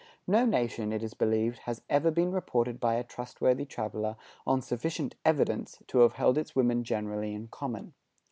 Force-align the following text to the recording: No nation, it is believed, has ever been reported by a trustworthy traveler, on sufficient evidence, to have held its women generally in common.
No 0.25 0.47
nation, 0.47 0.91
it 0.91 1.03
is 1.03 1.13
believed, 1.13 1.59
has 1.65 1.83
ever 1.87 2.09
been 2.09 2.31
reported 2.31 2.79
by 2.79 2.95
a 2.95 3.03
trustworthy 3.03 3.65
traveler, 3.65 4.15
on 4.47 4.63
sufficient 4.63 5.13
evidence, 5.23 5.77
to 5.85 5.99
have 5.99 6.13
held 6.13 6.39
its 6.39 6.55
women 6.55 6.83
generally 6.83 7.35
in 7.35 7.49
common. 7.49 7.93